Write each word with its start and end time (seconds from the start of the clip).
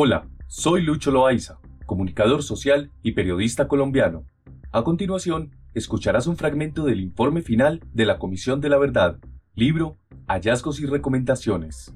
Hola, 0.00 0.28
soy 0.46 0.82
Lucho 0.82 1.10
Loaiza, 1.10 1.58
comunicador 1.84 2.44
social 2.44 2.92
y 3.02 3.14
periodista 3.14 3.66
colombiano. 3.66 4.22
A 4.70 4.84
continuación, 4.84 5.56
escucharás 5.74 6.28
un 6.28 6.36
fragmento 6.36 6.84
del 6.84 7.00
informe 7.00 7.42
final 7.42 7.80
de 7.94 8.06
la 8.06 8.20
Comisión 8.20 8.60
de 8.60 8.68
la 8.68 8.78
Verdad, 8.78 9.18
libro 9.56 9.98
Hallazgos 10.28 10.78
y 10.78 10.86
Recomendaciones. 10.86 11.92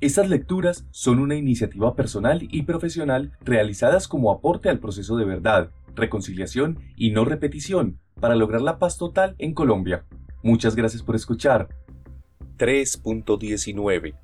Estas 0.00 0.30
lecturas 0.30 0.86
son 0.90 1.18
una 1.18 1.34
iniciativa 1.34 1.94
personal 1.94 2.48
y 2.50 2.62
profesional 2.62 3.36
realizadas 3.42 4.08
como 4.08 4.30
aporte 4.30 4.70
al 4.70 4.78
proceso 4.78 5.18
de 5.18 5.26
verdad, 5.26 5.70
reconciliación 5.94 6.78
y 6.96 7.10
no 7.10 7.26
repetición 7.26 7.98
para 8.18 8.36
lograr 8.36 8.62
la 8.62 8.78
paz 8.78 8.96
total 8.96 9.34
en 9.36 9.52
Colombia. 9.52 10.06
Muchas 10.42 10.74
gracias 10.74 11.02
por 11.02 11.14
escuchar. 11.14 11.68
3.19 12.56 14.14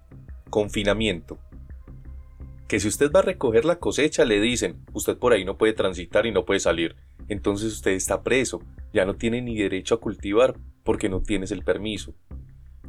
Confinamiento 0.49 1.39
que 2.75 2.81
si 2.81 2.89
usted 2.89 3.13
va 3.13 3.21
a 3.21 3.23
recoger 3.23 3.65
la 3.65 3.79
cosecha 3.79 4.25
le 4.25 4.41
dicen, 4.41 4.85
usted 4.93 5.17
por 5.17 5.33
ahí 5.33 5.45
no 5.45 5.57
puede 5.57 5.75
transitar 5.75 6.27
y 6.27 6.33
no 6.33 6.45
puede 6.45 6.59
salir, 6.59 6.97
entonces 7.29 7.73
usted 7.73 7.93
está 7.93 8.25
preso, 8.25 8.63
ya 8.93 9.05
no 9.05 9.15
tiene 9.15 9.41
ni 9.43 9.57
derecho 9.57 9.95
a 9.95 10.01
cultivar 10.01 10.57
porque 10.83 11.09
no 11.09 11.23
tienes 11.23 11.53
el 11.53 11.63
permiso. 11.63 12.17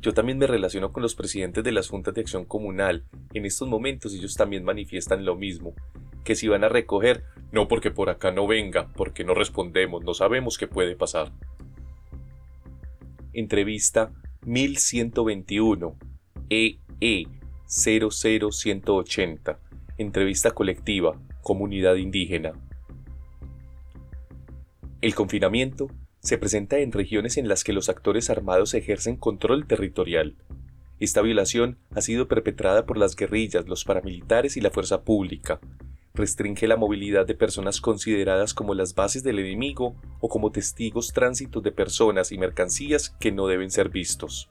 Yo 0.01 0.11
también 0.15 0.39
me 0.39 0.47
relaciono 0.47 0.91
con 0.91 1.03
los 1.03 1.13
presidentes 1.13 1.63
de 1.63 1.71
las 1.71 1.87
juntas 1.87 2.15
de 2.15 2.21
acción 2.21 2.45
comunal. 2.45 3.03
En 3.35 3.45
estos 3.45 3.67
momentos 3.67 4.15
ellos 4.15 4.33
también 4.33 4.63
manifiestan 4.63 5.23
lo 5.23 5.35
mismo, 5.35 5.75
que 6.23 6.33
si 6.33 6.47
van 6.47 6.63
a 6.63 6.69
recoger, 6.69 7.23
no 7.51 7.67
porque 7.67 7.91
por 7.91 8.09
acá 8.09 8.31
no 8.31 8.47
venga, 8.47 8.91
porque 8.93 9.23
no 9.23 9.35
respondemos, 9.35 10.03
no 10.03 10.15
sabemos 10.15 10.57
qué 10.57 10.65
puede 10.65 10.95
pasar. 10.95 11.31
Entrevista 13.33 14.11
1121 14.47 15.95
EE 16.49 17.27
00180 17.67 19.59
Entrevista 19.97 20.51
colectiva, 20.51 21.17
comunidad 21.41 21.95
indígena. 21.95 22.51
El 24.99 25.15
confinamiento 25.15 25.89
se 26.19 26.37
presenta 26.37 26.79
en 26.79 26.91
regiones 26.91 27.37
en 27.37 27.47
las 27.47 27.63
que 27.63 27.71
los 27.71 27.87
actores 27.87 28.29
armados 28.29 28.73
ejercen 28.73 29.15
control 29.15 29.67
territorial. 29.67 30.35
Esta 30.99 31.21
violación 31.21 31.77
ha 31.95 32.01
sido 32.01 32.27
perpetrada 32.27 32.85
por 32.85 32.97
las 32.97 33.15
guerrillas, 33.15 33.69
los 33.69 33.85
paramilitares 33.85 34.57
y 34.57 34.61
la 34.61 34.69
fuerza 34.69 35.03
pública. 35.03 35.61
Restringe 36.13 36.67
la 36.67 36.75
movilidad 36.75 37.25
de 37.25 37.35
personas 37.35 37.79
consideradas 37.79 38.53
como 38.53 38.73
las 38.73 38.95
bases 38.95 39.23
del 39.23 39.39
enemigo 39.39 39.95
o 40.19 40.27
como 40.27 40.51
testigos 40.51 41.13
tránsitos 41.13 41.63
de 41.63 41.71
personas 41.71 42.33
y 42.33 42.37
mercancías 42.37 43.15
que 43.17 43.31
no 43.31 43.47
deben 43.47 43.71
ser 43.71 43.87
vistos. 43.87 44.49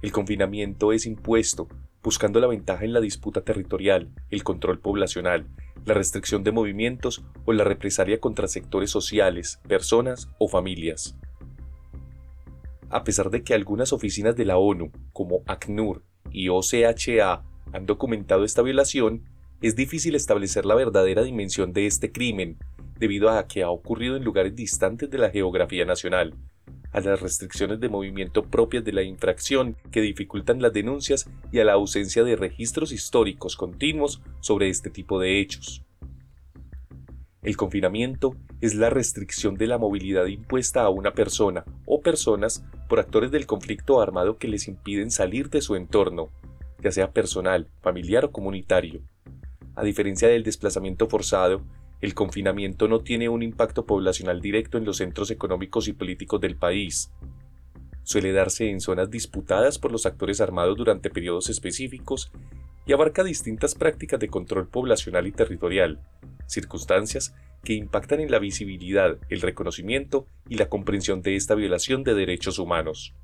El 0.00 0.12
confinamiento 0.12 0.94
es 0.94 1.04
impuesto 1.04 1.68
buscando 2.06 2.38
la 2.38 2.46
ventaja 2.46 2.84
en 2.84 2.92
la 2.92 3.00
disputa 3.00 3.40
territorial, 3.40 4.12
el 4.30 4.44
control 4.44 4.78
poblacional, 4.78 5.48
la 5.84 5.92
restricción 5.92 6.44
de 6.44 6.52
movimientos 6.52 7.24
o 7.44 7.52
la 7.52 7.64
represalia 7.64 8.20
contra 8.20 8.46
sectores 8.46 8.92
sociales, 8.92 9.58
personas 9.66 10.30
o 10.38 10.46
familias. 10.46 11.18
A 12.90 13.02
pesar 13.02 13.30
de 13.30 13.42
que 13.42 13.54
algunas 13.54 13.92
oficinas 13.92 14.36
de 14.36 14.44
la 14.44 14.56
ONU, 14.56 14.92
como 15.12 15.42
ACNUR 15.48 16.04
y 16.30 16.48
OCHA, 16.48 17.42
han 17.72 17.86
documentado 17.86 18.44
esta 18.44 18.62
violación, 18.62 19.24
es 19.60 19.74
difícil 19.74 20.14
establecer 20.14 20.64
la 20.64 20.76
verdadera 20.76 21.24
dimensión 21.24 21.72
de 21.72 21.86
este 21.86 22.12
crimen, 22.12 22.56
debido 23.00 23.30
a 23.30 23.48
que 23.48 23.64
ha 23.64 23.70
ocurrido 23.70 24.16
en 24.16 24.22
lugares 24.22 24.54
distantes 24.54 25.10
de 25.10 25.18
la 25.18 25.30
geografía 25.30 25.84
nacional, 25.84 26.34
a 26.96 27.00
las 27.00 27.20
restricciones 27.20 27.78
de 27.78 27.90
movimiento 27.90 28.46
propias 28.46 28.82
de 28.82 28.94
la 28.94 29.02
infracción 29.02 29.76
que 29.90 30.00
dificultan 30.00 30.62
las 30.62 30.72
denuncias 30.72 31.28
y 31.52 31.58
a 31.58 31.64
la 31.64 31.74
ausencia 31.74 32.24
de 32.24 32.36
registros 32.36 32.90
históricos 32.90 33.54
continuos 33.54 34.22
sobre 34.40 34.70
este 34.70 34.88
tipo 34.88 35.20
de 35.20 35.38
hechos. 35.38 35.82
El 37.42 37.54
confinamiento 37.58 38.34
es 38.62 38.74
la 38.74 38.88
restricción 38.88 39.56
de 39.56 39.66
la 39.66 39.76
movilidad 39.76 40.24
impuesta 40.24 40.84
a 40.84 40.88
una 40.88 41.12
persona 41.12 41.66
o 41.84 42.00
personas 42.00 42.64
por 42.88 42.98
actores 42.98 43.30
del 43.30 43.44
conflicto 43.44 44.00
armado 44.00 44.38
que 44.38 44.48
les 44.48 44.66
impiden 44.66 45.10
salir 45.10 45.50
de 45.50 45.60
su 45.60 45.76
entorno, 45.76 46.30
ya 46.82 46.92
sea 46.92 47.12
personal, 47.12 47.68
familiar 47.82 48.24
o 48.24 48.32
comunitario. 48.32 49.02
A 49.74 49.84
diferencia 49.84 50.28
del 50.28 50.44
desplazamiento 50.44 51.08
forzado, 51.08 51.60
el 52.00 52.14
confinamiento 52.14 52.88
no 52.88 53.00
tiene 53.00 53.28
un 53.28 53.42
impacto 53.42 53.86
poblacional 53.86 54.40
directo 54.40 54.78
en 54.78 54.84
los 54.84 54.98
centros 54.98 55.30
económicos 55.30 55.88
y 55.88 55.92
políticos 55.92 56.40
del 56.40 56.56
país. 56.56 57.10
Suele 58.02 58.32
darse 58.32 58.70
en 58.70 58.80
zonas 58.80 59.10
disputadas 59.10 59.78
por 59.78 59.90
los 59.90 60.06
actores 60.06 60.40
armados 60.40 60.76
durante 60.76 61.10
periodos 61.10 61.48
específicos 61.48 62.30
y 62.86 62.92
abarca 62.92 63.24
distintas 63.24 63.74
prácticas 63.74 64.20
de 64.20 64.28
control 64.28 64.68
poblacional 64.68 65.26
y 65.26 65.32
territorial, 65.32 66.00
circunstancias 66.46 67.34
que 67.64 67.72
impactan 67.72 68.20
en 68.20 68.30
la 68.30 68.38
visibilidad, 68.38 69.18
el 69.28 69.40
reconocimiento 69.40 70.26
y 70.48 70.54
la 70.54 70.68
comprensión 70.68 71.22
de 71.22 71.34
esta 71.34 71.56
violación 71.56 72.04
de 72.04 72.14
derechos 72.14 72.60
humanos. 72.60 73.14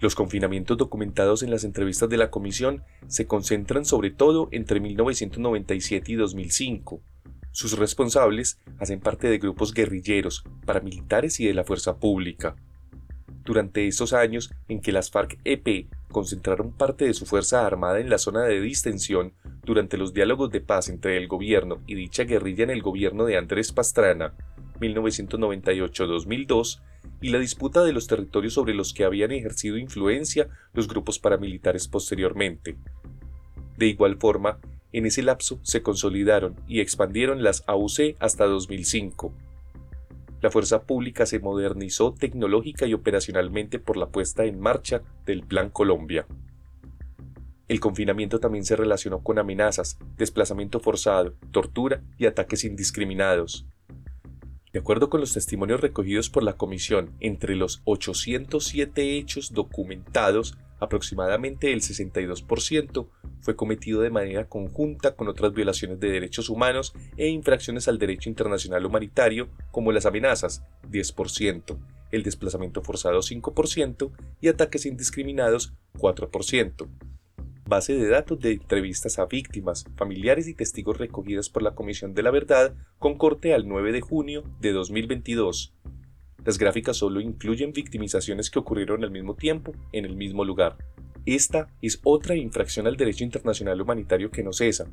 Los 0.00 0.14
confinamientos 0.14 0.76
documentados 0.76 1.42
en 1.42 1.50
las 1.50 1.64
entrevistas 1.64 2.10
de 2.10 2.18
la 2.18 2.30
Comisión 2.30 2.84
se 3.06 3.26
concentran 3.26 3.86
sobre 3.86 4.10
todo 4.10 4.48
entre 4.52 4.80
1997 4.80 6.12
y 6.12 6.14
2005, 6.16 7.00
sus 7.56 7.78
responsables 7.78 8.60
hacen 8.78 9.00
parte 9.00 9.30
de 9.30 9.38
grupos 9.38 9.72
guerrilleros, 9.72 10.44
paramilitares 10.66 11.40
y 11.40 11.46
de 11.46 11.54
la 11.54 11.64
fuerza 11.64 11.96
pública. 11.96 12.54
Durante 13.46 13.86
estos 13.86 14.12
años 14.12 14.50
en 14.68 14.82
que 14.82 14.92
las 14.92 15.10
FARC-EP 15.10 15.88
concentraron 16.12 16.72
parte 16.72 17.06
de 17.06 17.14
su 17.14 17.24
fuerza 17.24 17.66
armada 17.66 17.98
en 17.98 18.10
la 18.10 18.18
zona 18.18 18.42
de 18.42 18.60
distensión 18.60 19.32
durante 19.64 19.96
los 19.96 20.12
diálogos 20.12 20.50
de 20.50 20.60
paz 20.60 20.90
entre 20.90 21.16
el 21.16 21.28
gobierno 21.28 21.80
y 21.86 21.94
dicha 21.94 22.24
guerrilla 22.24 22.64
en 22.64 22.70
el 22.70 22.82
gobierno 22.82 23.24
de 23.24 23.38
Andrés 23.38 23.72
Pastrana, 23.72 24.34
1998-2002, 24.78 26.82
y 27.22 27.30
la 27.30 27.38
disputa 27.38 27.84
de 27.84 27.94
los 27.94 28.06
territorios 28.06 28.52
sobre 28.52 28.74
los 28.74 28.92
que 28.92 29.04
habían 29.04 29.32
ejercido 29.32 29.78
influencia 29.78 30.48
los 30.74 30.88
grupos 30.88 31.18
paramilitares 31.18 31.88
posteriormente. 31.88 32.76
De 33.78 33.86
igual 33.86 34.18
forma, 34.18 34.58
en 34.92 35.06
ese 35.06 35.22
lapso 35.22 35.60
se 35.62 35.82
consolidaron 35.82 36.56
y 36.66 36.80
expandieron 36.80 37.42
las 37.42 37.64
AUC 37.66 38.16
hasta 38.18 38.46
2005. 38.46 39.32
La 40.40 40.50
fuerza 40.50 40.82
pública 40.82 41.26
se 41.26 41.40
modernizó 41.40 42.12
tecnológica 42.12 42.86
y 42.86 42.94
operacionalmente 42.94 43.78
por 43.78 43.96
la 43.96 44.08
puesta 44.08 44.44
en 44.44 44.60
marcha 44.60 45.02
del 45.24 45.42
Plan 45.42 45.70
Colombia. 45.70 46.26
El 47.68 47.80
confinamiento 47.80 48.38
también 48.38 48.64
se 48.64 48.76
relacionó 48.76 49.22
con 49.22 49.38
amenazas, 49.38 49.98
desplazamiento 50.16 50.78
forzado, 50.78 51.34
tortura 51.50 52.02
y 52.16 52.26
ataques 52.26 52.64
indiscriminados. 52.64 53.66
De 54.72 54.80
acuerdo 54.80 55.08
con 55.08 55.20
los 55.20 55.32
testimonios 55.32 55.80
recogidos 55.80 56.28
por 56.28 56.42
la 56.42 56.52
Comisión, 56.52 57.10
entre 57.18 57.56
los 57.56 57.80
807 57.84 59.16
hechos 59.16 59.52
documentados, 59.52 60.56
aproximadamente 60.78 61.72
el 61.72 61.80
62% 61.80 63.08
fue 63.40 63.56
cometido 63.56 64.00
de 64.00 64.10
manera 64.10 64.48
conjunta 64.48 65.14
con 65.14 65.28
otras 65.28 65.52
violaciones 65.52 66.00
de 66.00 66.10
derechos 66.10 66.48
humanos 66.48 66.92
e 67.16 67.28
infracciones 67.28 67.88
al 67.88 67.98
derecho 67.98 68.28
internacional 68.28 68.84
humanitario 68.84 69.48
como 69.70 69.92
las 69.92 70.06
amenazas 70.06 70.62
10%, 70.90 71.78
el 72.10 72.22
desplazamiento 72.22 72.82
forzado 72.82 73.20
5% 73.20 74.10
y 74.40 74.48
ataques 74.48 74.86
indiscriminados 74.86 75.72
4%. 75.94 76.88
Base 77.68 77.94
de 77.94 78.08
datos 78.08 78.38
de 78.38 78.52
entrevistas 78.52 79.18
a 79.18 79.26
víctimas, 79.26 79.86
familiares 79.96 80.46
y 80.46 80.54
testigos 80.54 80.98
recogidas 80.98 81.48
por 81.48 81.62
la 81.62 81.74
Comisión 81.74 82.14
de 82.14 82.22
la 82.22 82.30
Verdad 82.30 82.74
con 83.00 83.18
corte 83.18 83.54
al 83.54 83.66
9 83.66 83.90
de 83.90 84.00
junio 84.00 84.44
de 84.60 84.72
2022. 84.72 85.74
Las 86.46 86.56
gráficas 86.58 86.96
solo 86.96 87.20
incluyen 87.20 87.72
victimizaciones 87.72 88.50
que 88.50 88.60
ocurrieron 88.60 89.02
al 89.02 89.10
mismo 89.10 89.34
tiempo 89.34 89.72
en 89.90 90.04
el 90.04 90.14
mismo 90.14 90.44
lugar. 90.44 90.76
Esta 91.26 91.66
es 91.82 92.00
otra 92.04 92.36
infracción 92.36 92.86
al 92.86 92.96
derecho 92.96 93.24
internacional 93.24 93.80
humanitario 93.80 94.30
que 94.30 94.44
no 94.44 94.52
cesa. 94.52 94.86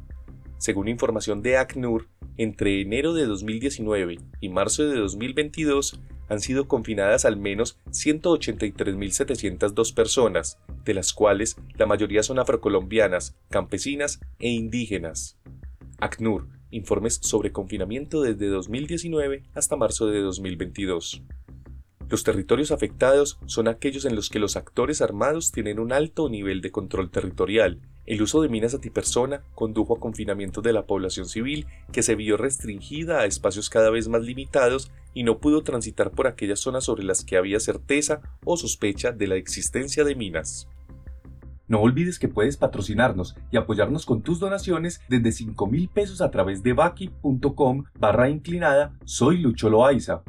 Según 0.58 0.88
información 0.88 1.44
de 1.44 1.58
ACNUR, 1.58 2.08
entre 2.38 2.82
enero 2.82 3.14
de 3.14 3.28
2019 3.28 4.18
y 4.42 4.50
marzo 4.50 4.88
de 4.88 4.98
2022 4.98 6.00
han 6.28 6.40
sido 6.40 6.68
confinadas 6.68 7.26
al 7.26 7.38
menos 7.38 7.78
183.702 7.92 9.94
personas, 9.94 10.58
de 10.84 10.96
las 10.96 11.14
cuales 11.14 11.58
la 11.76 11.86
mayoría 11.86 12.24
son 12.24 12.40
afrocolombianas, 12.40 13.36
campesinas 13.52 14.20
e 14.40 14.50
indígenas. 14.50 15.38
ACNUR, 16.00 16.48
informes 16.72 17.20
sobre 17.22 17.52
confinamiento 17.52 18.24
desde 18.24 18.48
2019 18.48 19.44
hasta 19.54 19.76
marzo 19.76 20.08
de 20.08 20.22
2022. 20.22 21.22
Los 22.14 22.24
territorios 22.24 22.70
afectados 22.70 23.40
son 23.48 23.68
aquellos 23.68 24.06
en 24.06 24.16
los 24.16 24.30
que 24.30 24.38
los 24.38 24.56
actores 24.56 25.02
armados 25.02 25.52
tienen 25.52 25.80
un 25.80 25.92
alto 25.92 26.30
nivel 26.30 26.62
de 26.62 26.70
control 26.70 27.10
territorial. 27.10 27.80
El 28.06 28.22
uso 28.22 28.40
de 28.44 28.50
minas 28.50 28.76
antipersona 28.76 29.42
condujo 29.56 29.96
a 29.96 30.00
confinamiento 30.00 30.62
de 30.62 30.74
la 30.74 30.86
población 30.86 31.26
civil 31.26 31.66
que 31.92 32.04
se 32.04 32.14
vio 32.14 32.38
restringida 32.38 33.22
a 33.22 33.26
espacios 33.26 33.72
cada 33.72 33.90
vez 33.90 34.10
más 34.10 34.22
limitados 34.22 34.92
y 35.16 35.24
no 35.24 35.40
pudo 35.40 35.64
transitar 35.64 36.12
por 36.12 36.28
aquellas 36.28 36.60
zonas 36.60 36.84
sobre 36.84 37.04
las 37.04 37.26
que 37.26 37.36
había 37.36 37.60
certeza 37.60 38.22
o 38.46 38.58
sospecha 38.58 39.12
de 39.12 39.26
la 39.26 39.36
existencia 39.38 40.04
de 40.04 40.14
minas. 40.14 40.68
No 41.68 41.82
olvides 41.82 42.20
que 42.20 42.28
puedes 42.28 42.58
patrocinarnos 42.58 43.36
y 43.50 43.58
apoyarnos 43.58 44.06
con 44.06 44.22
tus 44.22 44.40
donaciones 44.40 45.02
desde 45.10 45.32
5 45.32 45.66
mil 45.66 45.90
pesos 45.90 46.22
a 46.22 46.30
través 46.30 46.62
de 46.62 46.74
baki.com 46.74 47.86
barra 47.98 48.30
inclinada 48.30 48.94
Soy 49.04 49.40
Lucho 49.40 49.72
Loaiza. 49.72 50.22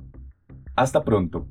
Hasta 0.76 1.02
pronto. 1.02 1.48